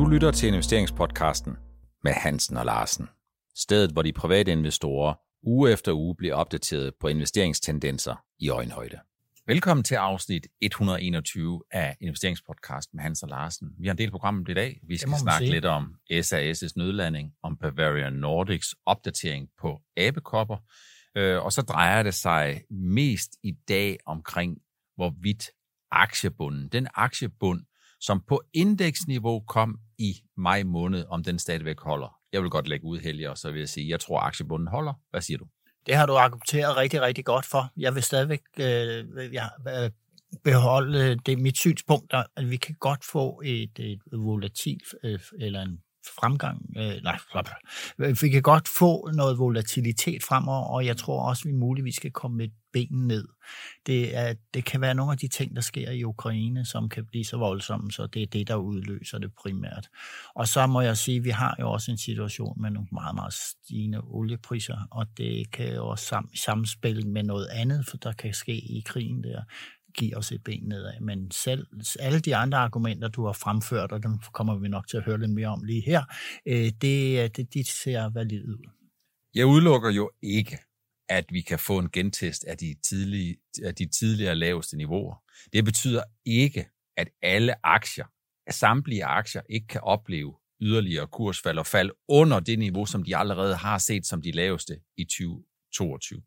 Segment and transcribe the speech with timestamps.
[0.00, 1.56] Du lytter til investeringspodcasten
[2.04, 3.08] med Hansen og Larsen.
[3.56, 8.98] Stedet, hvor de private investorer uge efter uge bliver opdateret på investeringstendenser i øjenhøjde.
[9.46, 13.68] Velkommen til afsnit 121 af investeringspodcast med Hans og Larsen.
[13.78, 14.80] Vi har en del programmet i dag.
[14.88, 15.52] Vi skal snakke sige.
[15.52, 20.56] lidt om SAS' nødlanding, om Bavarian Nordics opdatering på abekopper,
[21.16, 24.58] øh, og så drejer det sig mest i dag omkring,
[24.96, 25.50] hvorvidt
[25.90, 27.62] aktiebunden, den aktiebund,
[28.00, 32.16] som på indeksniveau kom i maj måned, om den stadigvæk holder.
[32.32, 34.92] Jeg vil godt lægge ud, Helge, og så vil jeg sige, jeg tror, aktiebunden holder.
[35.10, 35.46] Hvad siger du?
[35.86, 37.72] Det har du argumenteret rigtig, rigtig godt for.
[37.76, 39.90] Jeg vil stadigvæk øh, ja, øh,
[40.44, 45.62] beholde øh, det mit synspunkt, at vi kan godt få et, et volatilt øh, eller
[45.62, 45.80] en
[46.20, 46.66] fremgang.
[46.76, 47.18] Øh, nej,
[48.22, 52.36] vi kan godt få noget volatilitet fremover, og jeg tror også, vi muligvis skal komme
[52.36, 53.28] med benen ned.
[53.86, 57.06] Det, er, det kan være nogle af de ting, der sker i Ukraine, som kan
[57.06, 59.88] blive så voldsomme, så det er det, der udløser det primært.
[60.34, 63.14] Og så må jeg sige, at vi har jo også en situation med nogle meget,
[63.14, 68.12] meget stigende oliepriser, og det kan jo også sam, samspille med noget andet, for der
[68.12, 69.42] kan ske i krigen der
[69.94, 71.00] give os et ben nedad.
[71.00, 71.66] Men selv
[72.00, 75.20] alle de andre argumenter, du har fremført, og dem kommer vi nok til at høre
[75.20, 76.04] lidt mere om lige her,
[76.46, 78.68] øh, det, øh, det, de ser valid ud.
[79.34, 80.58] Jeg udelukker jo ikke,
[81.08, 85.22] at vi kan få en gentest af de, tidlige, af de tidligere laveste niveauer.
[85.52, 88.04] Det betyder ikke, at alle aktier,
[88.50, 93.56] samtlige aktier, ikke kan opleve yderligere kursfald og fald under det niveau, som de allerede
[93.56, 96.22] har set som de laveste i 2022.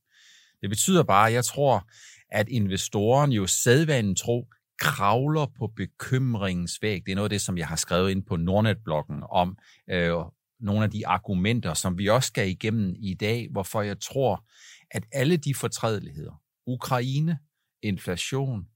[0.61, 1.89] Det betyder bare, at jeg tror,
[2.33, 4.47] at investoren jo sædvanen tro
[4.79, 7.05] kravler på bekymringens væg.
[7.05, 9.57] Det er noget af det, som jeg har skrevet ind på Nordnet-bloggen om
[9.89, 10.13] øh,
[10.59, 14.45] nogle af de argumenter, som vi også skal igennem i dag, hvorfor jeg tror,
[14.91, 17.39] at alle de fortrædeligheder, Ukraine,
[17.81, 18.67] inflation,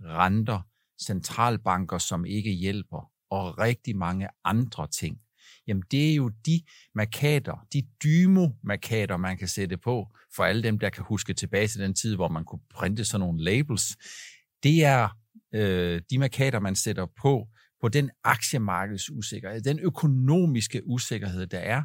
[0.00, 0.60] renter,
[1.06, 5.18] centralbanker, som ikke hjælper, og rigtig mange andre ting,
[5.66, 6.60] jamen det er jo de
[6.94, 11.80] markader, de dymo-markader, man kan sætte på, for alle dem, der kan huske tilbage til
[11.80, 13.96] den tid, hvor man kunne printe sådan nogle labels.
[14.62, 15.08] Det er
[15.54, 17.48] øh, de markader, man sætter på,
[17.80, 21.82] på den aktiemarkedsusikkerhed, den økonomiske usikkerhed, der er,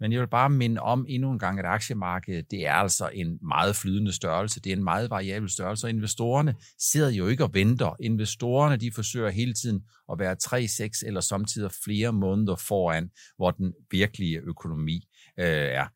[0.00, 3.38] men jeg vil bare minde om endnu en gang, at aktiemarkedet, det er altså en
[3.42, 4.60] meget flydende størrelse.
[4.60, 7.96] Det er en meget variabel størrelse, og investorerne sidder jo ikke og venter.
[8.00, 13.50] Investorerne, de forsøger hele tiden at være 3, 6 eller samtidig flere måneder foran, hvor
[13.50, 15.86] den virkelige økonomi øh, er.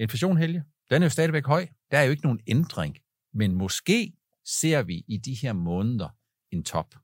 [0.00, 1.66] Inflation, Helge, den er jo stadigvæk høj.
[1.90, 2.96] Der er jo ikke nogen ændring.
[3.34, 4.12] Men måske
[4.44, 6.08] ser vi i de her måneder
[6.52, 6.94] en top.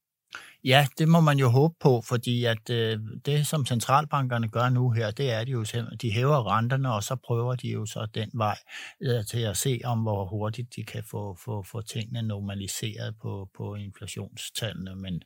[0.64, 4.90] Ja, det må man jo håbe på, fordi at øh, det, som centralbankerne gør nu
[4.90, 5.64] her, det er, at de jo
[6.02, 8.58] de hæver renterne, og så prøver de jo så den vej
[9.02, 13.48] øh, til at se om, hvor hurtigt de kan få, få, få tingene normaliseret på,
[13.56, 14.96] på inflationstallene.
[14.96, 15.22] Men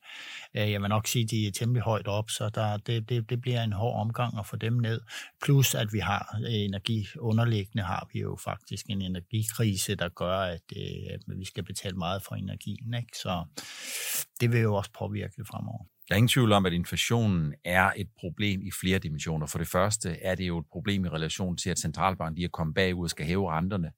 [0.55, 3.31] øh, jeg vil nok sige, at de er temmelig højt op, så der, det, det,
[3.31, 5.01] det bliver en hård omgang at få dem ned.
[5.43, 10.39] Plus at vi har øh, energi, underliggende har vi jo faktisk en energikrise, der gør,
[10.39, 12.95] at, øh, at vi skal betale meget for energien.
[12.95, 13.19] Ikke?
[13.19, 13.45] Så
[14.41, 15.85] det vil jo også påvirke det fremover.
[16.09, 19.47] Der er ingen tvivl om, at inflationen er et problem i flere dimensioner.
[19.47, 22.49] For det første er det jo et problem i relation til, at centralbanken lige er
[22.49, 23.91] kommet bagud og skal hæve renterne.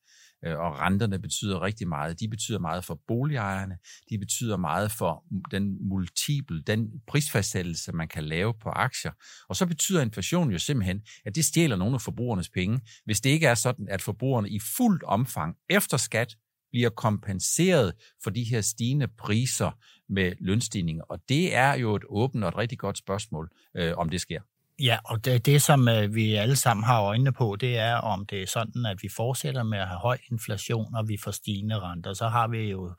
[0.45, 2.21] Øh, og renterne betyder rigtig meget.
[2.21, 3.79] De betyder meget for boligejerne.
[4.11, 9.13] De betyder meget for den multiple, den prisfastsættelse, man kan lave på aktier.
[9.49, 13.31] Og så betyder inflationen jo simpelthen, at det stjæler nogle af forbrugernes penge, hvis det
[13.31, 16.37] ikke er sådan, at forbrugerne i fuldt omfang efter skat
[16.77, 19.71] bliver kompenseret for de her stigende priser
[20.09, 21.05] med lønstigninger.
[21.05, 24.41] Og det er jo et åbent og et rigtig godt spørgsmål, øh, om det sker.
[24.81, 28.27] Ja, og det, det som øh, vi alle sammen har øjnene på, det er, om
[28.27, 31.81] det er sådan, at vi fortsætter med at have høj inflation, og vi får stigende
[31.81, 32.13] renter.
[32.13, 32.93] Så har vi jo,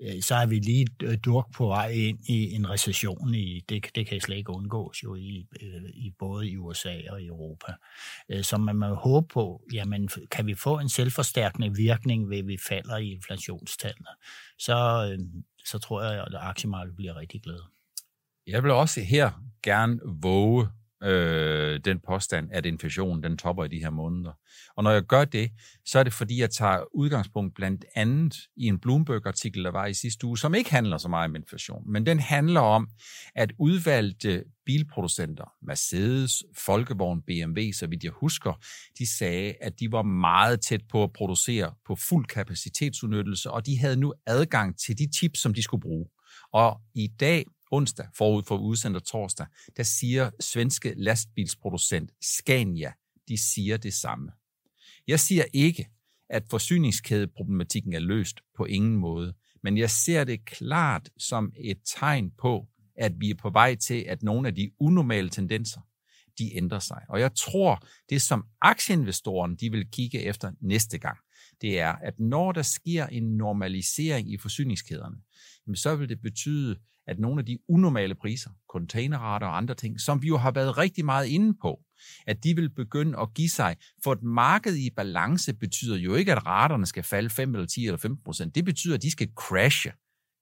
[0.00, 3.34] øh, så er vi lige øh, durk på vej ind i en recession.
[3.34, 7.22] I, det, det kan slet ikke undgås jo i, øh, i både i USA og
[7.22, 7.72] i Europa.
[8.28, 12.58] Øh, så man må håbe på, jamen kan vi få en selvforstærkende virkning, ved vi
[12.68, 14.10] falder i inflationstallene,
[14.58, 15.08] så,
[15.64, 17.60] så tror jeg, at aktiemarkedet bliver rigtig glad.
[18.46, 19.30] Jeg vil også her
[19.62, 20.68] gerne våge
[21.02, 24.32] øh, den påstand, at inflationen den topper i de her måneder.
[24.76, 25.50] Og når jeg gør det,
[25.86, 29.94] så er det fordi, jeg tager udgangspunkt blandt andet i en Bloomberg-artikel, der var i
[29.94, 32.88] sidste uge, som ikke handler så meget om inflation, men den handler om,
[33.34, 38.52] at udvalgte bilproducenter, Mercedes, Folkevogn, BMW, så vidt jeg husker,
[38.98, 43.78] de sagde, at de var meget tæt på at producere på fuld kapacitetsudnyttelse, og de
[43.78, 46.06] havde nu adgang til de chips, som de skulle bruge.
[46.52, 49.46] Og i dag onsdag forud for udsendt torsdag,
[49.76, 52.92] der siger svenske lastbilsproducent Scania,
[53.28, 54.32] de siger det samme.
[55.06, 55.88] Jeg siger ikke,
[56.28, 62.30] at forsyningskædeproblematikken er løst på ingen måde, men jeg ser det klart som et tegn
[62.38, 65.80] på, at vi er på vej til, at nogle af de unormale tendenser,
[66.38, 67.02] de ændrer sig.
[67.08, 71.18] Og jeg tror, det som aktieinvestorerne de vil kigge efter næste gang,
[71.60, 75.16] det er, at når der sker en normalisering i forsyningskæderne,
[75.74, 76.76] så vil det betyde,
[77.10, 80.78] at nogle af de unormale priser, containerrater og andre ting, som vi jo har været
[80.78, 81.80] rigtig meget inde på,
[82.26, 83.76] at de vil begynde at give sig.
[84.04, 87.86] For et marked i balance betyder jo ikke, at raterne skal falde 5 eller 10
[87.86, 88.54] eller 15 procent.
[88.54, 89.92] Det betyder, at de skal crashe.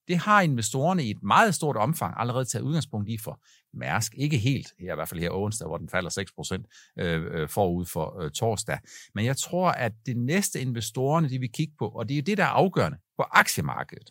[0.09, 3.41] Det har investorerne i et meget stort omfang allerede taget udgangspunkt i for
[3.75, 4.14] Mærsk.
[4.14, 6.67] Ikke helt, her, i hvert fald her onsdag, hvor den falder 6 procent
[6.99, 8.79] øh, øh, forud for øh, torsdag.
[9.14, 12.38] Men jeg tror, at det næste investorerne, de vil kigge på, og det er det,
[12.38, 14.11] der er afgørende på aktiemarkedet,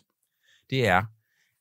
[0.70, 1.04] det er,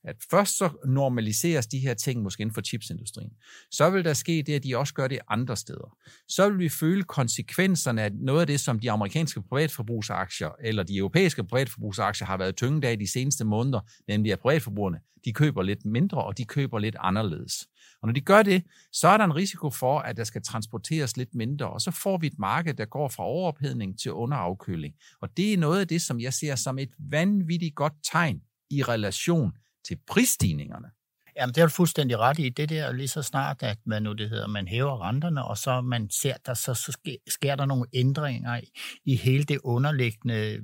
[0.04, 3.32] at først så normaliseres de her ting måske inden for chipsindustrien.
[3.72, 5.98] Så vil der ske det, at de også gør det andre steder.
[6.28, 10.98] Så vil vi føle konsekvenserne af noget af det, som de amerikanske privatforbrugsaktier eller de
[10.98, 15.86] europæiske privatforbrugsaktier har været tynget af de seneste måneder, nemlig at privatforbrugerne, de køber lidt
[15.86, 17.68] mindre, og de køber lidt anderledes.
[18.02, 21.18] Og når de gør det, så er der en risiko for, at der skal transporteres
[21.18, 24.94] lidt mindre, og så får vi et marked, der går fra overophedning til underafkøling.
[25.22, 28.84] Og det er noget af det, som jeg ser som et vanvittigt godt tegn i
[28.84, 29.52] relation
[29.88, 30.92] til prisstigningerne.
[31.40, 32.50] Jamen, det er du fuldstændig ret i.
[32.50, 35.82] Det der lige så snart, at man nu det hedder, man hæver renterne, og så
[35.82, 36.98] man ser, der så, så
[37.28, 38.70] sker, der nogle ændringer i,
[39.06, 40.60] i hele det underliggende,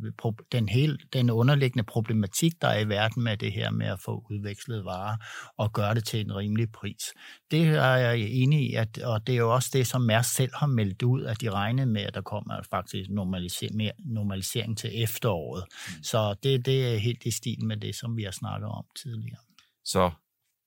[0.52, 4.26] den, hele, den underliggende problematik, der er i verden med det her med at få
[4.32, 5.18] udvekslet varer
[5.58, 7.14] og gøre det til en rimelig pris.
[7.52, 10.52] Det er jeg enig i, at, og det er jo også det, som Mærsk selv
[10.56, 15.04] har meldt ud, at de regnede med, at der kommer faktisk normalisering, mere normalisering til
[15.04, 15.64] efteråret.
[15.88, 16.04] Mm.
[16.04, 19.40] Så det, det er helt i stil med det, som vi har snakket om tidligere.
[19.86, 20.12] Så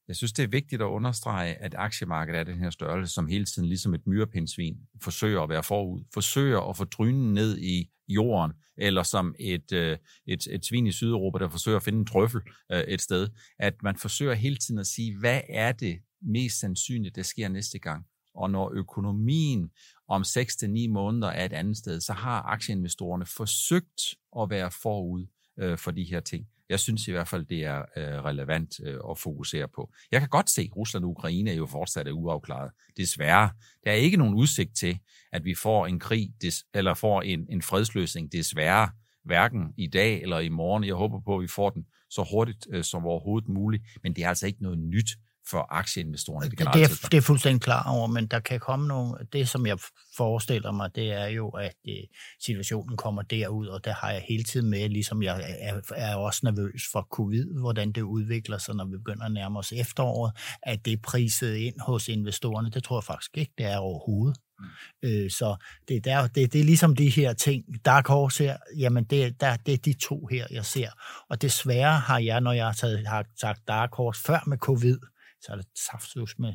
[0.09, 3.45] jeg synes, det er vigtigt at understrege, at aktiemarkedet er den her størrelse, som hele
[3.45, 8.53] tiden, ligesom et myrepindsvin, forsøger at være forud, forsøger at få drynen ned i jorden,
[8.77, 12.41] eller som et, øh, et, et svin i Sydeuropa, der forsøger at finde en trøffel
[12.73, 17.17] øh, et sted, at man forsøger hele tiden at sige, hvad er det mest sandsynligt,
[17.17, 18.07] der sker næste gang?
[18.35, 19.71] Og når økonomien
[20.09, 24.03] om 6-9 måneder er et andet sted, så har aktieinvestorerne forsøgt
[24.41, 25.27] at være forud
[25.59, 26.47] øh, for de her ting.
[26.69, 29.93] Jeg synes i hvert fald, det er øh, relevant øh, at fokusere på.
[30.13, 32.71] Jeg kan godt se, at Rusland og Ukraine er jo fortsat er uafklaret.
[32.97, 33.51] Desværre.
[33.85, 34.99] Der er ikke nogen udsigt til,
[35.33, 36.31] at vi får en krig,
[36.75, 38.91] eller får en, en fredsløsning, desværre,
[39.25, 40.85] hverken i dag eller i morgen.
[40.85, 44.25] Jeg håber på, at vi får den så hurtigt øh, som overhovedet muligt, men det
[44.25, 45.11] er altså ikke noget nyt
[45.51, 46.51] for aktieinvestorerne.
[46.51, 49.15] Det, det, er, det er fuldstændig klar over, men der kan komme nogle...
[49.33, 49.79] Det, som jeg
[50.17, 51.95] forestiller mig, det er jo, at uh,
[52.41, 56.41] situationen kommer derud, og der har jeg hele tiden med, ligesom jeg er, er også
[56.45, 60.33] nervøs for covid, hvordan det udvikler sig, når vi begynder at nærme os efteråret,
[60.63, 62.71] at det er priset ind hos investorerne.
[62.71, 64.37] Det tror jeg faktisk ikke, det er overhovedet.
[64.59, 64.67] Mm.
[65.09, 65.57] Øh, så
[65.89, 67.65] det, der, det, det er ligesom de her ting.
[67.85, 70.89] Dark Horse her, jamen det, der, det er de to her, jeg ser.
[71.31, 74.99] Og desværre har jeg, når jeg har, taget, har sagt Dark Horse før med covid,
[75.43, 76.55] så er det saftsus med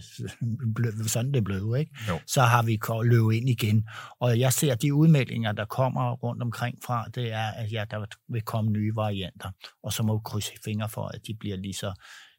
[1.07, 1.91] sådan det blevet, ikke?
[2.09, 2.19] Jo.
[2.27, 3.87] Så har vi løbet ind igen.
[4.19, 8.05] Og jeg ser, de udmeldinger, der kommer rundt omkring fra, det er, at ja, der
[8.29, 9.51] vil komme nye varianter.
[9.83, 11.93] Og så må vi krydse fingre for, at de bliver lige så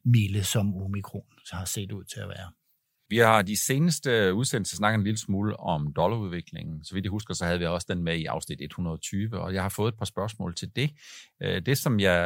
[0.04, 2.52] milde som omikron så har set ud til at være.
[3.08, 6.84] Vi har de seneste udsendelser snakket en lille smule om dollarudviklingen.
[6.84, 9.62] Så vidt jeg husker, så havde vi også den med i afsnit 120, og jeg
[9.62, 10.90] har fået et par spørgsmål til det.
[11.42, 12.18] Øh, det, som jeg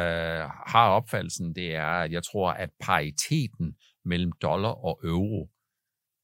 [0.67, 3.75] har opfattelsen, det er, at jeg tror, at pariteten
[4.07, 5.49] mellem dollar og euro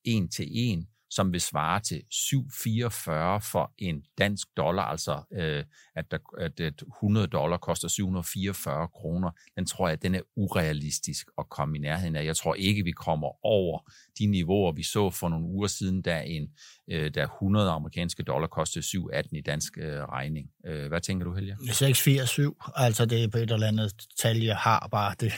[0.03, 5.63] en til en som vil svare til 7,44 for en dansk dollar, altså øh,
[5.95, 11.49] at, der, at 100 dollar koster 744 kroner, den tror jeg, den er urealistisk at
[11.49, 12.25] komme i nærheden af.
[12.25, 13.79] Jeg tror ikke, vi kommer over
[14.19, 16.49] de niveauer, vi så for nogle uger siden, da, en,
[16.91, 20.49] øh, da 100 amerikanske dollar kostede 7,18 i dansk øh, regning.
[20.65, 21.57] Øh, hvad tænker du, Helge?
[21.61, 25.33] 6,47, altså det er på et eller andet tal, jeg har bare det,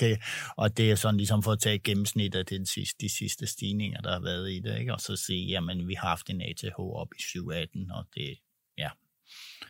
[0.00, 0.18] det,
[0.56, 4.00] og det er sådan ligesom for at tage gennemsnit af den sidste, de sidste stigninger,
[4.00, 4.94] der har været i det, ikke?
[4.94, 8.38] og så sige, jamen vi har haft en ATH op i 718, og det,
[8.78, 8.88] ja.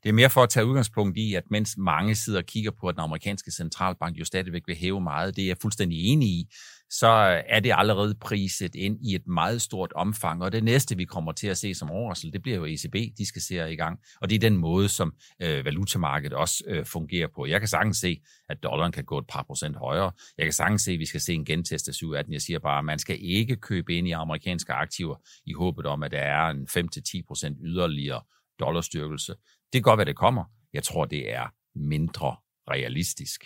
[0.02, 2.88] Det er mere for at tage udgangspunkt i, at mens mange sidder og kigger på,
[2.88, 6.49] at den amerikanske centralbank jo stadigvæk vil hæve meget, det er jeg fuldstændig enig i,
[6.90, 10.42] så øh, er det allerede priset ind i et meget stort omfang.
[10.42, 13.26] Og det næste, vi kommer til at se som overraskelse, det bliver jo ECB, de
[13.26, 13.99] skal se i gang.
[14.20, 17.47] Og det er den måde, som øh, valutamarkedet også øh, fungerer på.
[17.47, 20.12] Jeg kan sagtens se, at dollaren kan gå et par procent højere.
[20.38, 22.32] Jeg kan sagtens se, at vi skal se en gentest af 718.
[22.32, 25.16] Jeg siger bare, at man skal ikke købe ind i amerikanske aktiver
[25.47, 28.23] i håbet om, at der er en 5-10 procent yderligere
[28.61, 29.32] dollarstyrkelse.
[29.73, 30.44] Det kan godt være, det kommer.
[30.73, 32.37] Jeg tror, det er mindre
[32.70, 33.44] realistisk.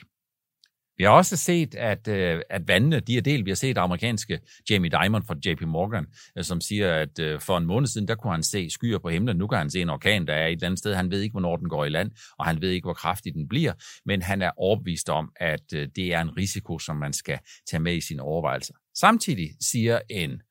[0.98, 3.44] Vi har også set, at, øh, at vandene, de er delt.
[3.44, 6.06] Vi har set amerikanske Jamie Dimon fra JP Morgan,
[6.38, 9.08] øh, som siger, at øh, for en måned siden, der kunne han se skyer på
[9.08, 9.36] himlen.
[9.36, 10.94] Nu kan han se en orkan, der er et andet sted.
[10.94, 13.48] Han ved ikke, hvornår den går i land, og han ved ikke, hvor kraftig den
[13.48, 13.72] bliver.
[14.06, 17.38] Men han er overbevist om, at det er en risiko, som man skal
[17.70, 18.74] tage med i sine overvejelser.
[18.98, 20.42] Samtidig siger en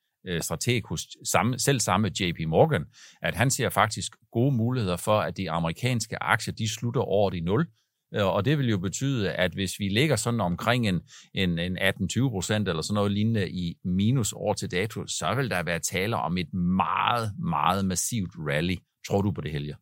[0.41, 2.85] strateg hos samme, selv samme JP Morgan,
[3.21, 7.39] at han ser faktisk gode muligheder for, at de amerikanske aktier, de slutter året i
[7.39, 7.67] nul,
[8.15, 11.01] Øh, og det vil jo betyde, at hvis vi ligger sådan omkring en,
[11.33, 15.49] en, en 18-20 procent eller sådan noget lignende i minus år til dato, så vil
[15.49, 18.75] der være tale om et meget, meget massivt rally.
[19.07, 19.75] Tror du på det, Helge?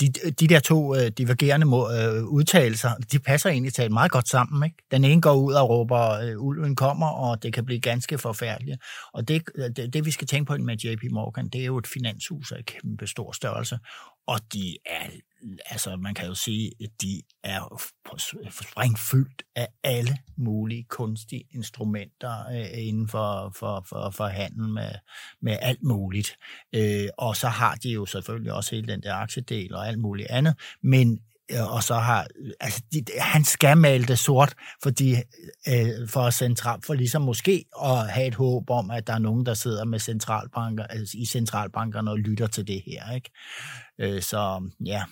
[0.00, 4.28] de, de der to øh, divergerende må, øh, udtalelser, de passer egentlig talt meget godt
[4.28, 4.64] sammen.
[4.64, 4.76] Ikke?
[4.90, 8.82] Den ene går ud og råber, øh, ulven kommer, og det kan blive ganske forfærdeligt.
[9.12, 11.78] Og det, øh, det, det, vi skal tænke på med JP Morgan, det er jo
[11.78, 13.78] et finanshus af kæmpe stor størrelse,
[14.26, 15.06] og de er
[15.66, 17.82] altså man kan jo sige, at de er
[18.50, 24.90] springfyldt af alle mulige kunstige instrumenter øh, inden for, for, for, for handel med,
[25.42, 26.36] med alt muligt.
[26.74, 30.30] Øh, og så har de jo selvfølgelig også hele den der aktiedel og alt muligt
[30.30, 31.20] andet, men
[31.52, 32.26] øh, og så har,
[32.60, 35.14] altså, de, han skal male det sort, fordi,
[35.68, 39.46] øh, for, central, for ligesom måske at have et håb om, at der er nogen,
[39.46, 43.12] der sidder med centralbanker, altså i centralbankerne og lytter til det her.
[43.14, 43.30] Ikke?
[43.98, 45.04] Øh, så ja,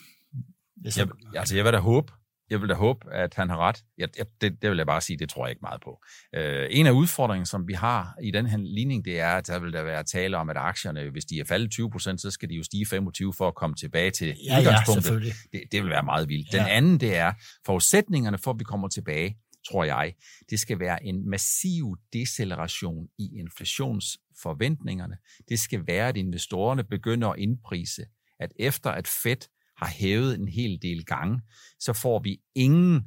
[0.76, 2.12] hvis jeg, altså, jeg vil da håbe,
[2.50, 3.84] jeg vil da håbe, at han har ret.
[3.98, 6.04] Jeg, jeg, det, det vil jeg bare sige, det tror jeg ikke meget på.
[6.34, 9.58] Øh, en af udfordringerne, som vi har i den her ligning, det er, at der
[9.58, 12.48] vil der være tale om, at aktierne, hvis de er faldet 20 procent, så skal
[12.48, 15.26] de jo stige 25 for at komme tilbage til ja, udgangspunktet.
[15.26, 16.54] Ja, det, det vil være meget vildt.
[16.54, 16.58] Ja.
[16.58, 17.32] Den anden, det er,
[17.66, 19.36] forudsætningerne for, at vi kommer tilbage,
[19.68, 20.14] tror jeg,
[20.50, 25.16] det skal være en massiv deceleration i inflationsforventningerne.
[25.48, 28.02] Det skal være, at investorerne begynder at indprise,
[28.40, 31.40] at efter at Fed har hævet en hel del gange,
[31.80, 33.06] så får vi ingen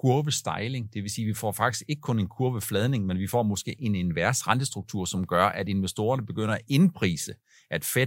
[0.00, 0.94] kurvestejling.
[0.94, 3.74] Det vil sige, at vi får faktisk ikke kun en kurvefladning, men vi får måske
[3.78, 7.34] en invers rentestruktur, som gør, at investorerne begynder at indprise,
[7.70, 8.06] at Fed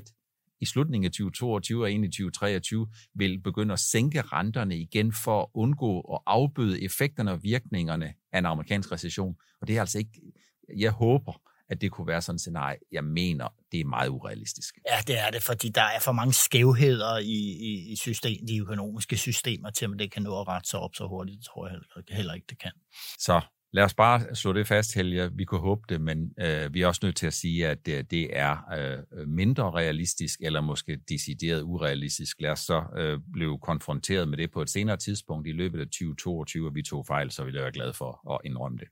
[0.62, 5.41] i slutningen af 2022 og ind i 2023 vil begynde at sænke renterne igen for
[5.41, 9.36] at undgå at afbøde effekterne og virkningerne af en amerikansk recession.
[9.62, 10.22] Og det er altså ikke,
[10.77, 12.77] jeg håber, at det kunne være sådan et scenarie.
[12.91, 14.77] Jeg mener, det er meget urealistisk.
[14.89, 17.39] Ja, det er det, fordi der er for mange skævheder i,
[17.70, 20.96] i, i system, de økonomiske systemer til, at det kan nå at rette sig op
[20.96, 21.38] så hurtigt.
[21.38, 22.72] Det tror jeg heller, heller ikke, det kan.
[23.20, 23.41] Så
[23.74, 25.32] lad os bare slå det fast, Helge.
[25.34, 28.12] Vi kunne håbe det, men øh, vi er også nødt til at sige, at det,
[28.12, 32.41] det er øh, mindre realistisk, eller måske decideret urealistisk.
[32.41, 35.86] Lad os så øh, blive konfronteret med det på et senere tidspunkt i løbet af
[35.86, 38.88] 2022, og vi tog fejl, så vil jeg være glad for at indrømme det.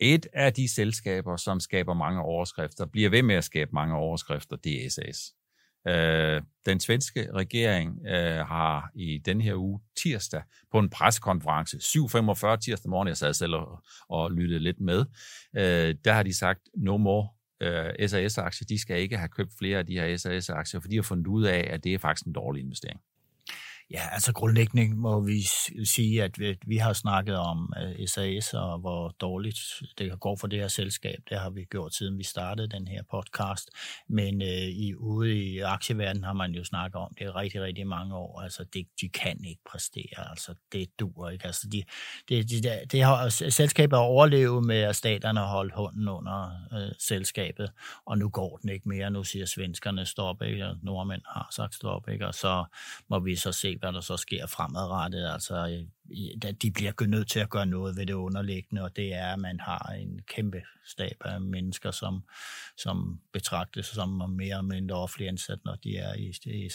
[0.00, 4.56] Et af de selskaber, som skaber mange overskrifter, bliver ved med at skabe mange overskrifter,
[4.56, 5.34] det er SAS.
[5.88, 10.42] Øh, den svenske regering øh, har i den her uge tirsdag
[10.72, 15.04] på en pressekonference, 7.45 tirsdag morgen, jeg sad selv og, og lyttede lidt med,
[15.56, 17.28] øh, der har de sagt, no more
[17.62, 21.02] øh, SAS-aktier, de skal ikke have købt flere af de her SAS-aktier, for de har
[21.02, 23.00] fundet ud af, at det er faktisk en dårlig investering.
[23.92, 25.42] Ja, altså grundlæggende må vi
[25.84, 29.58] sige, at vi, vi har snakket om øh, SAS og hvor dårligt
[29.98, 31.18] det går for det her selskab.
[31.30, 33.70] Det har vi gjort siden vi startede den her podcast.
[34.08, 38.14] Men øh, i, ude i aktieverdenen har man jo snakket om det rigtig, rigtig mange
[38.16, 38.40] år.
[38.40, 40.30] Altså det, de kan ikke præstere.
[40.30, 41.46] Altså det dur ikke.
[41.46, 41.82] Altså de,
[42.28, 46.08] det, de, de, de har, altså, selskabet har overlevet med, at staterne har holdt hånden
[46.08, 47.70] under øh, selskabet,
[48.06, 49.10] og nu går den ikke mere.
[49.10, 50.66] Nu siger svenskerne stop, ikke?
[50.66, 52.26] og nordmænd har sagt stop, ikke?
[52.26, 52.64] og så
[53.08, 55.32] må vi så se, hvad der så sker fremadrettet.
[55.32, 55.84] Altså,
[56.62, 59.60] de bliver nødt til at gøre noget ved det underliggende, og det er, at man
[59.60, 62.22] har en kæmpe stab af mennesker, som,
[62.76, 66.14] som betragtes som mere eller mindre offentlig ansat, når de er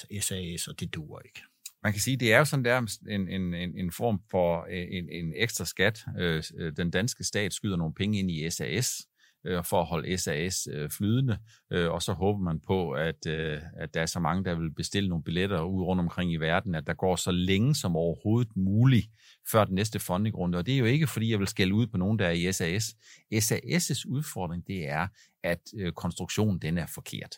[0.10, 1.42] i SAS, og det duer ikke.
[1.84, 4.88] Man kan sige, det er jo sådan der en, en, en, en form for øh,
[4.92, 6.06] en, en ekstra skat.
[6.20, 9.08] Øh, øh, den danske stat skyder nogle penge ind i SAS,
[9.46, 11.38] Øh, for at holde SAS øh, flydende,
[11.72, 14.74] øh, og så håber man på, at, øh, at der er så mange, der vil
[14.74, 18.56] bestille nogle billetter ud rundt omkring i verden, at der går så længe som overhovedet
[18.56, 19.08] muligt
[19.52, 20.58] før den næste fundingrunde.
[20.58, 22.52] Og det er jo ikke, fordi jeg vil skælde ud på nogen, der er i
[22.52, 22.96] SAS.
[23.34, 25.08] SAS' udfordring, det er,
[25.44, 27.36] at øh, konstruktionen den er forkert.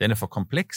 [0.00, 0.76] Den er for kompleks,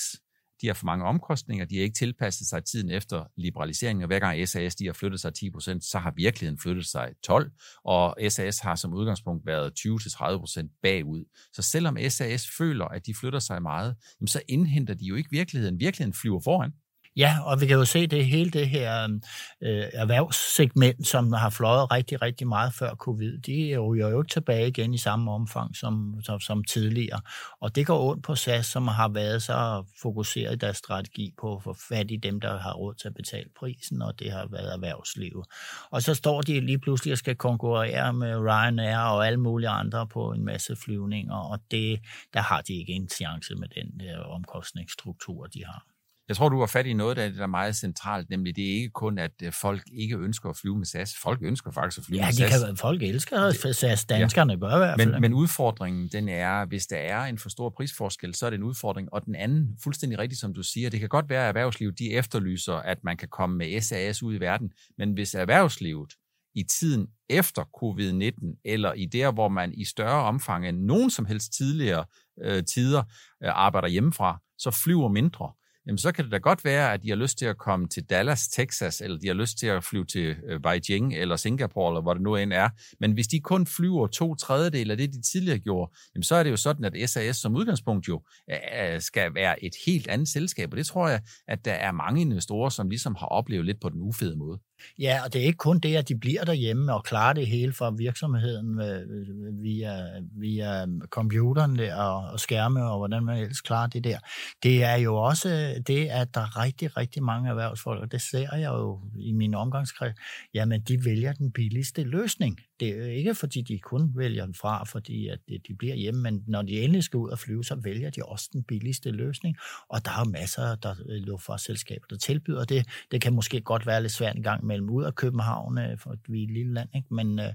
[0.62, 4.20] de har for mange omkostninger, de har ikke tilpasset sig tiden efter liberaliseringen, og hver
[4.20, 7.51] gang SAS de har flyttet sig 10%, så har virkeligheden flyttet sig 12,
[7.84, 11.25] og SAS har som udgangspunkt været 20-30% bagud.
[11.53, 15.80] Så selvom SAS føler, at de flytter sig meget, så indhenter de jo ikke virkeligheden.
[15.80, 16.72] Virkeligheden flyver foran.
[17.15, 19.22] Ja, og vi kan jo se det hele det her øhm,
[19.62, 24.68] øh, erhvervssegment, som har fløjet rigtig, rigtig meget før covid, de ryger jo ikke tilbage
[24.68, 27.22] igen i samme omfang som, som, som tidligere.
[27.60, 31.56] Og det går ondt på SAS, som har været så fokuseret i deres strategi på
[31.56, 34.48] at få fat i dem, der har råd til at betale prisen, og det har
[34.51, 35.46] været erhvervslivet.
[35.91, 40.08] Og så står de lige pludselig og skal konkurrere med Ryanair og alle mulige andre
[40.08, 42.00] på en masse flyvninger, og det,
[42.34, 45.86] der har de ikke en chance med den der omkostningsstruktur, de har.
[46.32, 48.90] Jeg tror, du har fat i noget, der er meget centralt, nemlig det er ikke
[48.90, 51.16] kun, at øh, folk ikke ønsker at flyve med SAS.
[51.24, 52.52] Folk ønsker faktisk at flyve ja, med SAS.
[52.52, 52.64] SAS.
[52.64, 54.06] Kan, folk elsker SAS.
[54.06, 54.60] Danskerne ja.
[54.60, 55.12] gør i hvert fald.
[55.12, 58.58] Men, men udfordringen, den er, hvis der er en for stor prisforskel, så er det
[58.58, 59.14] en udfordring.
[59.14, 62.12] Og den anden, fuldstændig rigtigt som du siger, det kan godt være, at erhvervslivet de
[62.12, 64.72] efterlyser, at man kan komme med SAS ud i verden.
[64.98, 66.14] Men hvis erhvervslivet
[66.56, 71.26] i tiden efter covid-19, eller i der, hvor man i større omfang end nogen som
[71.26, 72.06] helst tidligere
[72.44, 73.04] øh, tider
[73.44, 75.52] øh, arbejder hjemmefra, så flyver mindre,
[75.88, 78.04] jamen så kan det da godt være, at de har lyst til at komme til
[78.04, 82.02] Dallas, Texas, eller de har lyst til at flyve til øh, Beijing eller Singapore, eller
[82.02, 82.70] hvor det nu end er.
[83.00, 86.44] Men hvis de kun flyver to tredjedel af det, de tidligere gjorde, jamen så er
[86.44, 88.22] det jo sådan, at SAS som udgangspunkt jo
[88.52, 90.72] øh, øh, skal være et helt andet selskab.
[90.72, 93.90] Og det tror jeg, at der er mange investorer, som ligesom har oplevet lidt på
[93.90, 94.60] den ufede måde.
[95.00, 97.74] Ja, og det er ikke kun det, at de bliver derhjemme og klarer det hele
[97.74, 99.94] fra virksomheden øh, øh, via,
[100.40, 104.18] via computeren der og, skærme og hvordan man ellers klarer det der.
[104.64, 105.50] Det er jo også
[105.88, 109.54] det, at der er rigtig, rigtig mange erhvervsfolk, og det ser jeg jo i min
[109.54, 110.16] omgangskreds,
[110.54, 112.60] jamen de vælger den billigste løsning.
[112.82, 116.44] Det er ikke, fordi de kun vælger den fra, fordi at de bliver hjemme, men
[116.48, 119.58] når de endelig skal ud og flyve, så vælger de også den billigste løsning.
[119.90, 122.86] Og der er jo masser af øh, luftfartsselskaber, der tilbyder det.
[123.12, 126.16] Det kan måske godt være lidt svært en gang mellem ud af København, øh, for
[126.28, 127.14] vi er et lille land, ikke?
[127.14, 127.54] men øh,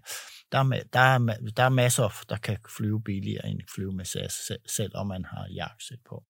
[0.52, 1.18] der, er, der, er,
[1.56, 5.98] der er masser, der kan flyve billigere end flyve med SAS, selvom man har jakkesæt
[6.08, 6.24] på.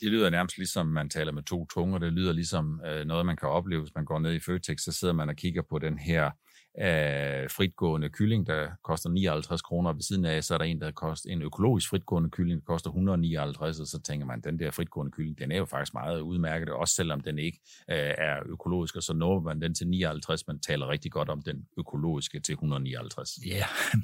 [0.00, 1.98] Det lyder nærmest ligesom, man taler med to tunger.
[1.98, 4.92] Det lyder ligesom øh, noget, man kan opleve, hvis man går ned i Føtex, så
[4.92, 6.30] sidder man og kigger på den her
[6.78, 9.92] øh, fritgående kylling, der koster 59 kroner.
[9.92, 12.90] Ved siden af, så er der en, der koster en økologisk fritgående kylling, der koster
[12.90, 16.68] 159, og så tænker man, den der fritgående kylling, den er jo faktisk meget udmærket,
[16.68, 20.60] også selvom den ikke øh, er økologisk, og så når man den til 59, man
[20.60, 23.30] taler rigtig godt om den økologiske til 159.
[23.46, 24.02] Ja, yeah.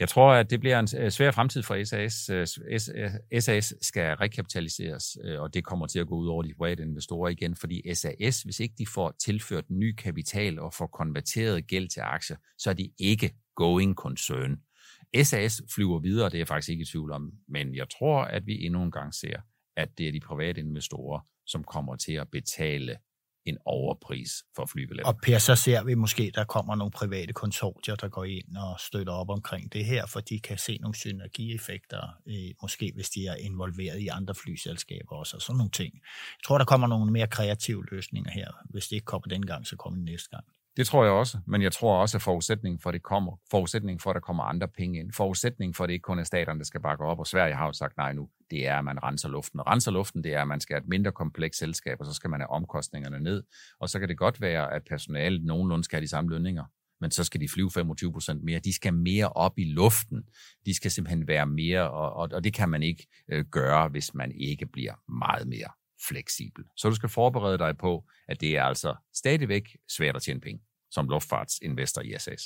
[0.00, 2.12] Jeg tror, at det bliver en øh, svær fremtid for SAS.
[2.12, 6.82] SAS øh, øh, skal rekapitaliseres, og det kommer til at gå ud over de private
[6.82, 11.88] investorer igen, fordi SAS, hvis ikke de får tilført ny kapital og får konverteret gæld
[11.88, 14.60] til aktier, så er de ikke going concern.
[15.22, 18.46] SAS flyver videre, det er jeg faktisk ikke i tvivl om, men jeg tror, at
[18.46, 19.40] vi endnu en gang ser,
[19.76, 22.96] at det er de private investorer, som kommer til at betale
[23.48, 25.12] en overpris for flybilletter.
[25.12, 28.80] Og Per, så ser vi måske, der kommer nogle private konsortier, der går ind og
[28.80, 33.26] støtter op omkring det her, for de kan se nogle synergieffekter, øh, måske hvis de
[33.26, 35.94] er involveret i andre flyselskaber også, og sådan nogle ting.
[35.94, 38.50] Jeg tror, der kommer nogle mere kreative løsninger her.
[38.70, 40.44] Hvis det ikke kommer den gang, så kommer det næste gang.
[40.78, 44.00] Det tror jeg også, men jeg tror også, at forudsætningen for, at det kommer, forudsætningen
[44.00, 46.58] for, at der kommer andre penge ind, forudsætningen for, at det ikke kun er staterne,
[46.58, 49.02] der skal bakke op, og Sverige har jo sagt nej nu, det er, at man
[49.02, 49.60] renser luften.
[49.60, 52.12] Og renser luften, det er, at man skal have et mindre komplekst selskab, og så
[52.12, 53.42] skal man have omkostningerne ned.
[53.80, 56.64] Og så kan det godt være, at personalet nogenlunde skal have de samme lønninger,
[57.00, 58.58] men så skal de flyve 25 procent mere.
[58.58, 60.22] De skal mere op i luften.
[60.66, 64.14] De skal simpelthen være mere, og, og, og det kan man ikke øh, gøre, hvis
[64.14, 65.68] man ikke bliver meget mere
[66.08, 66.64] fleksibel.
[66.76, 70.62] Så du skal forberede dig på, at det er altså stadigvæk svært at tjene penge
[70.90, 72.42] som luftfartsinvestor i SAS.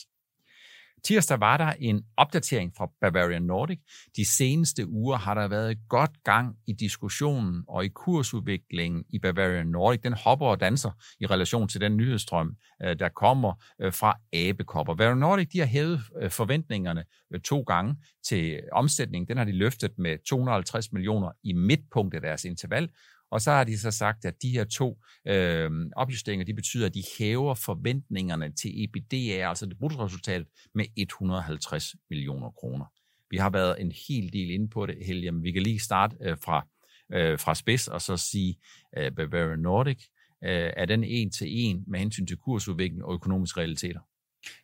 [1.04, 3.78] Tirsdag var der en opdatering fra Bavarian Nordic.
[4.16, 9.66] De seneste uger har der været godt gang i diskussionen og i kursudviklingen i Bavarian
[9.66, 10.00] Nordic.
[10.00, 14.94] Den hopper og danser i relation til den nyhedsstrøm, øh, der kommer øh, fra Abekopper.
[14.94, 17.04] Bavarian Nordic de har hævet øh, forventningerne
[17.44, 19.28] to gange til omsætningen.
[19.28, 22.88] Den har de løftet med 250 millioner i midtpunktet af deres interval,
[23.32, 26.94] og så har de så sagt, at de her to øh, opjusteringer, de betyder, at
[26.94, 32.84] de hæver forventningerne til EBITDA, altså det bruttoresultat, med 150 millioner kroner.
[33.30, 36.16] Vi har været en hel del inde på det, Helge, men vi kan lige starte
[36.20, 36.66] øh, fra,
[37.12, 38.58] øh, fra spids og så sige,
[38.98, 40.02] øh, Bavarian Nordic,
[40.44, 44.00] øh, er den en til en med hensyn til kursudvikling og økonomiske realiteter?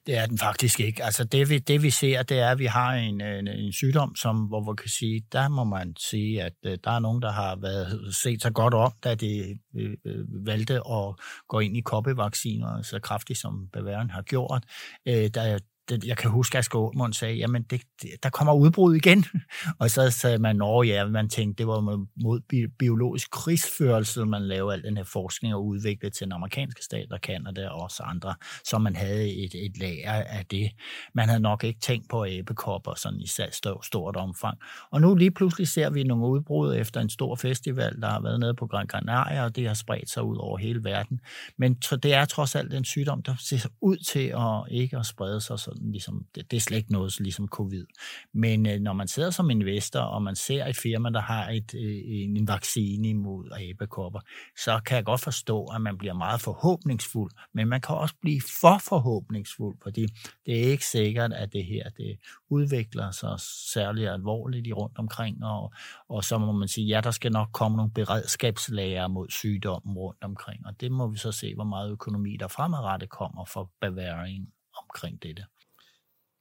[0.06, 1.04] Det er den faktisk ikke.
[1.04, 4.16] Altså det vi, det vi ser, det er, at vi har en, en, en sygdom,
[4.16, 7.32] som, hvor man kan sige, der må man sige, at uh, der er nogen, der
[7.32, 11.14] har været set sig godt om, da de uh, valgte at
[11.48, 14.64] gå ind i koppevacciner så kraftigt, som Bavarian har gjort.
[15.06, 15.58] Uh, der,
[16.06, 19.24] jeg kan huske, at Asger Aamund sagde, jamen det, det, der kommer udbrud igen.
[19.80, 21.80] og så sagde man, at ja, man tænkte, det var
[22.22, 26.84] mod bi, biologisk krigsførelse, man lavede al den her forskning og udviklede til den amerikanske
[26.84, 30.70] stat og Kanada og også andre, så man havde et, et lager af det.
[31.14, 34.58] Man havde nok ikke tænkt på æbekopper sådan i stort, stort omfang.
[34.90, 38.40] Og nu lige pludselig ser vi nogle udbrud efter en stor festival, der har været
[38.40, 41.20] nede på Gran Canaria, og det har spredt sig ud over hele verden.
[41.58, 45.40] Men det er trods alt en sygdom, der ser ud til at ikke at sprede
[45.40, 47.86] sig sådan sådan, ligesom, det, det er slet ikke noget ligesom covid.
[48.32, 51.74] Men øh, når man sidder som investor, og man ser et firma, der har et,
[51.74, 54.20] øh, en, en vaccine imod abekopper,
[54.56, 58.40] så kan jeg godt forstå, at man bliver meget forhåbningsfuld, men man kan også blive
[58.60, 60.06] for forhåbningsfuld, fordi
[60.46, 62.18] det er ikke sikkert, at det her det
[62.50, 63.40] udvikler sig
[63.72, 65.72] særlig alvorligt i rundt omkring, og,
[66.08, 70.24] og så må man sige, ja, der skal nok komme nogle beredskabslager mod sygdommen rundt
[70.24, 74.48] omkring, og det må vi så se, hvor meget økonomi der fremadrettet kommer for Bavarian
[74.82, 75.44] omkring dette.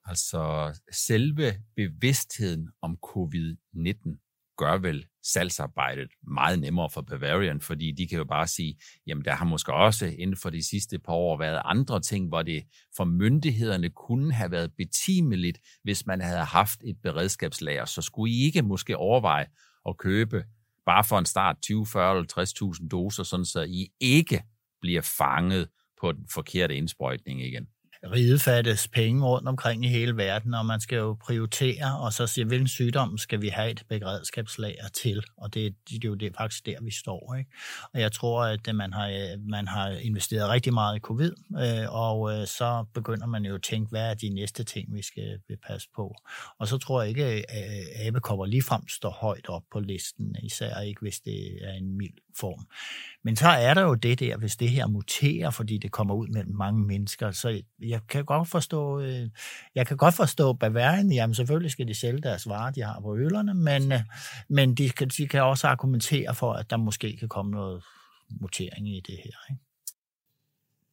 [0.08, 8.18] Altså selve bevidstheden om covid-19 gør vel salgsarbejdet meget nemmere for Bavarian, fordi de kan
[8.18, 11.62] jo bare sige, jamen der har måske også inden for de sidste par år været
[11.66, 12.64] andre ting, hvor det
[12.98, 17.86] for myndighederne kunne have været betimeligt, hvis man havde haft et beredskabslager.
[17.86, 19.46] Så skulle I ikke måske overveje
[19.88, 20.44] at købe
[20.86, 24.44] bare for en start 20, 40 eller 60.000 doser, sådan så I ikke
[24.82, 25.68] bliver fanget
[26.02, 27.68] på den forkerte indsprøjtning igen
[28.12, 32.46] ridefattes penge rundt omkring i hele verden, og man skal jo prioritere, og så sige,
[32.46, 36.66] hvilken sygdom skal vi have et beredskabslager til, og det, det er jo det, faktisk
[36.66, 37.36] der, vi står.
[37.36, 37.52] Ikke?
[37.94, 41.32] Og jeg tror, at øh, man har, øh, man har investeret rigtig meget i covid,
[41.58, 45.02] øh, og øh, så begynder man jo at tænke, hvad er de næste ting, vi
[45.02, 46.16] skal passe på.
[46.60, 51.02] Og så tror jeg ikke, at abekopper ligefrem står højt op på listen, især ikke,
[51.02, 52.68] hvis det er en mild form.
[53.24, 56.28] Men så er der jo det der, hvis det her muterer, fordi det kommer ud
[56.28, 59.30] mellem mange mennesker, så jeg kan godt forstå, øh,
[59.76, 63.16] jeg kan godt forstå Bavarian, jamen selvfølgelig skal de sælge deres varer, de har på
[63.16, 64.00] ølerne, men, øh,
[64.50, 67.84] men de, kan, de kan også argumentere for, at der måske kan komme noget
[68.42, 69.52] mutering i det her.
[69.52, 69.64] Ikke?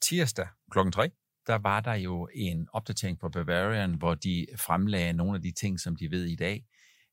[0.02, 1.10] Tirsdag klokken 3,
[1.46, 5.80] der var der jo en opdatering på Bavarian, hvor de fremlagde nogle af de ting,
[5.80, 6.64] som de ved i dag.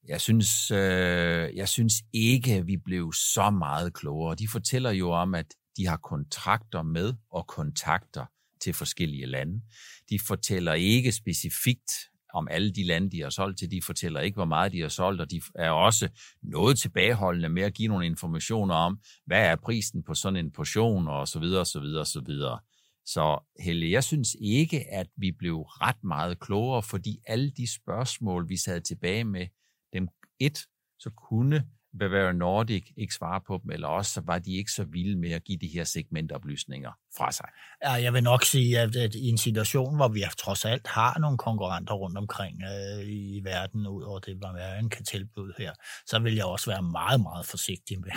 [0.07, 4.35] Jeg synes, øh, jeg synes ikke, at vi blev så meget klogere.
[4.35, 5.45] De fortæller jo om, at
[5.77, 8.25] de har kontrakter med og kontakter
[8.63, 9.61] til forskellige lande.
[10.09, 11.91] De fortæller ikke specifikt
[12.33, 13.71] om alle de lande, de har solgt til.
[13.71, 16.09] De fortæller ikke, hvor meget de har solgt, og de er også
[16.43, 21.07] noget tilbageholdende med at give nogle informationer om, hvad er prisen på sådan en portion,
[21.07, 22.59] og så videre, så videre, så videre.
[23.05, 28.49] Så Helle, jeg synes ikke, at vi blev ret meget klogere, fordi alle de spørgsmål,
[28.49, 29.47] vi sad tilbage med,
[29.93, 30.07] dem
[30.39, 30.59] et,
[30.99, 31.67] så kunne
[31.99, 35.31] Bavaria Nordic ikke svare på dem, eller også så var de ikke så vilde med
[35.31, 37.45] at give de her segmentoplysninger fra sig.
[37.83, 41.19] Ja, jeg vil nok sige, at, at i en situation, hvor vi trods alt har
[41.19, 45.73] nogle konkurrenter rundt omkring øh, i verden, ud over det, Bavarian kan tilbyde her,
[46.05, 48.11] så vil jeg også være meget, meget forsigtig med,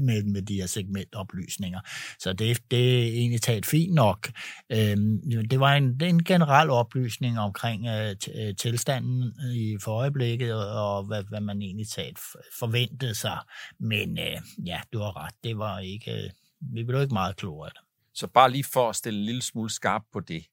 [0.00, 1.80] med, med de her segmentoplysninger.
[2.18, 4.30] Så det, det er egentlig taget fint nok.
[4.72, 9.92] Øhm, det var en, det er en generel oplysning omkring øh, øh tilstanden i for
[9.92, 12.18] øjeblikket, og hvad, hvad man egentlig taget
[12.58, 13.38] forventede sig.
[13.80, 17.66] Men øh, ja, du har ret, det var ikke, øh, vi blev ikke meget klogere
[17.66, 17.80] af det.
[18.14, 20.44] Så bare lige for at stille en lille smule skarp på det.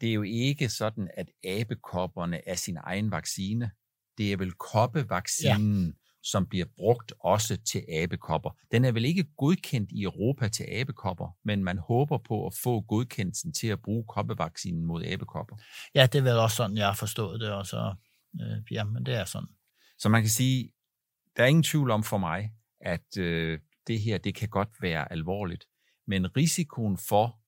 [0.00, 3.70] Det er jo ikke sådan, at abekopperne er sin egen vaccine.
[4.18, 8.50] Det er vel koppevaccinen, ja som bliver brugt også til abekopper.
[8.72, 12.80] Den er vel ikke godkendt i Europa til abekopper, men man håber på at få
[12.80, 15.56] godkendelsen til at bruge koppevaccinen mod abekopper.
[15.94, 17.94] Ja, det er vel også sådan, jeg har forstået det, og så,
[18.40, 19.48] øh, ja, men det er sådan.
[19.98, 20.72] Så man kan sige,
[21.36, 25.12] der er ingen tvivl om for mig, at øh, det her, det kan godt være
[25.12, 25.64] alvorligt,
[26.06, 27.40] men risikoen for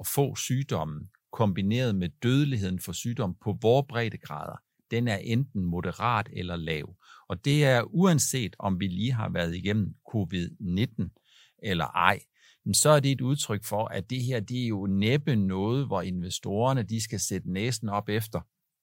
[0.00, 4.56] at få sygdommen, kombineret med dødeligheden for sygdom på vores breddegrader,
[4.90, 6.96] den er enten moderat eller lav.
[7.28, 12.20] Og det er uanset om vi lige har været igennem covid-19 eller ej,
[12.64, 15.86] men så er det et udtryk for, at det her det er jo næppe noget,
[15.86, 18.40] hvor investorerne de skal sætte næsen op efter,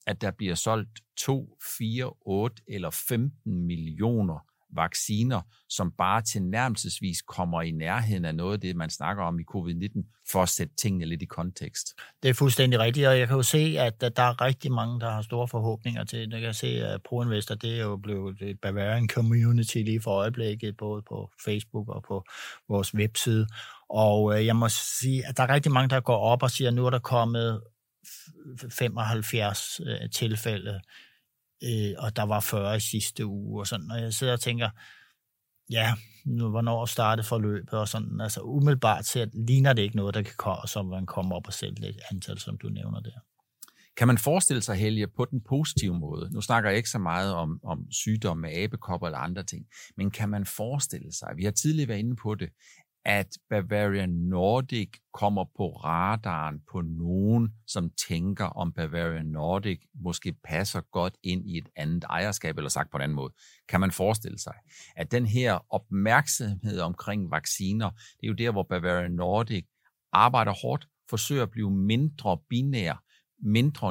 [0.08, 7.22] at der bliver solgt 2, 4, 8 eller 15 millioner vacciner, som bare til nærmelsesvis
[7.22, 10.76] kommer i nærheden af noget af det, man snakker om i covid-19, for at sætte
[10.76, 11.88] tingene lidt i kontekst.
[12.24, 15.12] Det er fuldstændig rigtigt, og jeg kan jo se, at der er rigtig mange, der
[15.12, 16.34] har store forhåbninger til det.
[16.34, 20.78] Jeg kan se, at ProInvestor, det er jo blevet et Bavarian Community lige for øjeblikket,
[20.78, 22.24] både på Facebook og på
[22.70, 23.48] vores webside.
[23.90, 26.68] Og øh, jeg må sige, at der er rigtig mange, der går op og siger,
[26.68, 27.62] at nu er der kommet
[28.70, 30.82] 75 øh, tilfælde
[31.64, 34.70] øh, og der var 40 i sidste uge, og sådan, og jeg sidder og tænker,
[35.70, 35.94] ja,
[36.26, 40.36] nu, hvornår startede forløbet, og sådan, altså umiddelbart så ligner det ikke noget, der kan
[40.38, 43.20] komme, så man kommer op og sælge det antal, som du nævner der.
[43.98, 47.34] Kan man forestille sig, Helge, på den positive måde, nu snakker jeg ikke så meget
[47.34, 49.66] om, om sygdomme med abekopper eller andre ting,
[49.98, 52.50] men kan man forestille sig, vi har tidligere været inde på det,
[53.08, 60.82] at Bavarian Nordic kommer på radaren på nogen, som tænker, om Bavarian Nordic måske passer
[60.82, 63.34] godt ind i et andet ejerskab, eller sagt på en anden måde.
[63.70, 64.54] Kan man forestille sig,
[64.96, 69.66] at den her opmærksomhed omkring vacciner, det er jo der, hvor Bavarian Nordic
[70.12, 73.04] arbejder hårdt, forsøger at blive mindre binær,
[73.44, 73.90] mindre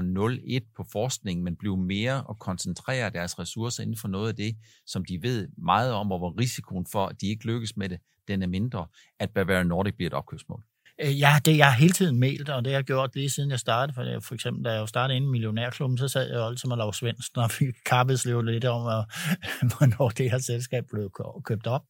[0.61, 4.57] 0-1 på forskning, men blive mere og koncentrere deres ressourcer inden for noget af det,
[4.87, 7.99] som de ved meget om, og hvor risikoen for, at de ikke lykkes med det,
[8.29, 8.87] den er mindre,
[9.19, 10.62] at Bavaria Nordic bliver et opkøbsmål.
[11.03, 13.51] Øh, ja, det jeg har hele tiden mailet, og det har jeg gjort lige siden
[13.51, 13.95] jeg startede.
[13.95, 16.77] For, øh, for eksempel, da jeg startede inden Millionærklubben, så sad jeg jo altid med
[16.77, 19.05] Lars Svendsen og fik kappet lidt om, at,
[19.71, 21.11] hvornår det her selskab blev
[21.45, 21.83] købt op.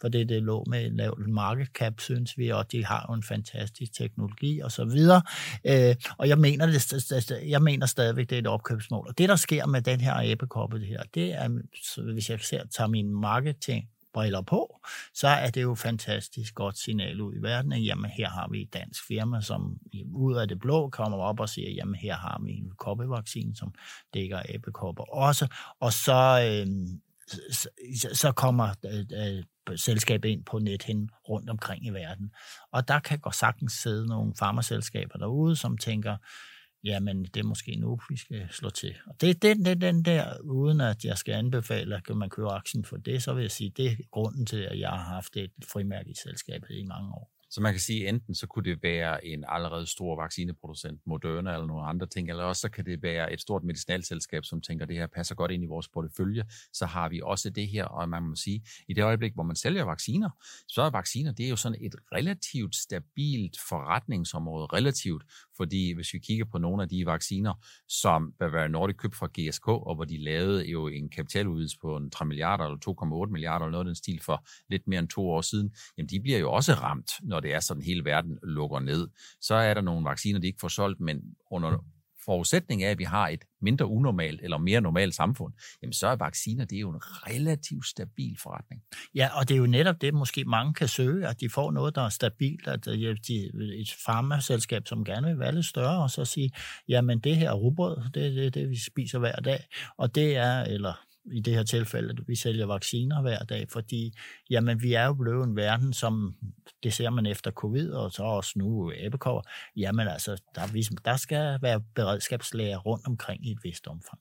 [0.00, 3.14] For det, det lå med en lav market cap, synes vi, og de har jo
[3.14, 5.22] en fantastisk teknologi og så videre.
[5.66, 9.06] Øh, og jeg mener, det, jeg mener stadigvæk, det er et opkøbsmål.
[9.08, 11.48] Og det, der sker med den her æbekoppe, det her, det er,
[12.12, 14.80] hvis jeg ser, tager min marketing briller på,
[15.14, 18.62] så er det jo fantastisk godt signal ud i verden, at jamen, her har vi
[18.62, 19.78] et dansk firma, som
[20.14, 23.74] ud af det blå kommer op og siger, jamen her har vi en koppevaccine, som
[24.14, 25.46] dækker abekopper også,
[25.80, 26.86] og så, øh,
[27.52, 27.68] så,
[28.12, 29.44] så kommer øh, øh,
[29.76, 32.30] selskabet ind på nethen rundt omkring i verden.
[32.72, 36.16] Og der kan godt sagtens sidde nogle farmaselskaber derude, som tænker,
[36.84, 38.94] jamen det er måske nu, vi skal slå til.
[39.06, 42.50] Og det er den, den, den der, uden at jeg skal anbefale, at man køber
[42.50, 45.36] aktien for det, så vil jeg sige, det er grunden til, at jeg har haft
[45.36, 47.33] et frimærke i selskabet i mange år.
[47.54, 51.66] Så man kan sige, enten så kunne det være en allerede stor vaccineproducent, Moderna eller
[51.66, 54.96] nogle andre ting, eller også så kan det være et stort medicinalselskab, som tænker, det
[54.96, 56.44] her passer godt ind i vores portefølje.
[56.72, 59.56] Så har vi også det her, og man må sige, i det øjeblik, hvor man
[59.56, 60.30] sælger vacciner,
[60.68, 65.24] så er vacciner, det er jo sådan et relativt stabilt forretningsområde, relativt,
[65.56, 67.54] fordi hvis vi kigger på nogle af de vacciner,
[67.88, 72.10] som Bavaria Nordic købte fra GSK, og hvor de lavede jo en kapitaludvidelse på en
[72.10, 75.30] 3 milliarder eller 2,8 milliarder eller noget af den stil for lidt mere end to
[75.30, 78.80] år siden, jamen de bliver jo også ramt, når det er sådan, hele verden lukker
[78.80, 79.08] ned.
[79.40, 81.84] Så er der nogle vacciner, de ikke får solgt, men under
[82.24, 85.52] forudsætning af, at vi har et mindre unormalt eller mere normalt samfund,
[85.82, 88.82] jamen så er vacciner, det er jo en relativt stabil forretning.
[89.14, 91.94] Ja, og det er jo netop det, måske mange kan søge, at de får noget,
[91.94, 96.10] der er stabilt, at øh, de, et farmaselskab, som gerne vil være lidt større, og
[96.10, 96.50] så sige,
[96.88, 100.62] jamen det her rugbrød, det er det, det, vi spiser hver dag, og det er,
[100.62, 104.12] eller i det her tilfælde, at vi sælger vacciner hver dag, fordi
[104.50, 106.34] jamen, vi er jo blevet en verden, som
[106.82, 109.44] det ser man efter covid, og så også nu æbekår,
[109.76, 114.20] jamen altså, der, ligesom, der skal være beredskabslæger rundt omkring i et vist omfang.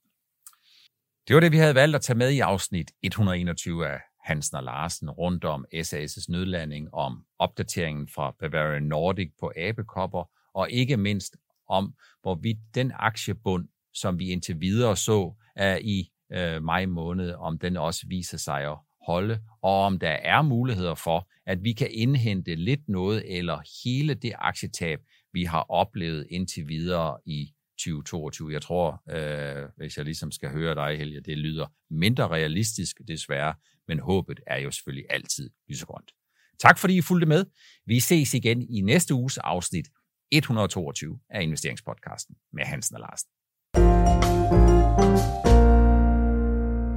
[1.28, 4.64] Det var det, vi havde valgt at tage med i afsnit 121 af Hansen og
[4.64, 11.36] Larsen rundt om SAS' nødlanding, om opdateringen fra Bavarian Nordic på abekopper, og ikke mindst
[11.70, 17.60] om, hvorvidt den aktiebund, som vi indtil videre så, er i øh, maj måned, om
[17.60, 21.88] den også viser sig at holde, og om der er muligheder for, at vi kan
[21.92, 25.00] indhente lidt noget, eller hele det aktietab,
[25.34, 28.54] vi har oplevet indtil videre i 2022.
[28.54, 33.54] Jeg tror, øh, hvis jeg ligesom skal høre dig, Helge, det lyder mindre realistisk desværre,
[33.88, 36.12] men håbet er jo selvfølgelig altid lysegrønt.
[36.60, 37.46] Tak fordi I fulgte med.
[37.86, 39.88] Vi ses igen i næste uges afsnit
[40.32, 43.30] 122 af Investeringspodcasten med Hansen og Larsen.